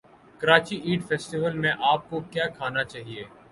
[0.41, 3.23] Karachi eat festival میں اپ کو کیا کھانا چاہیے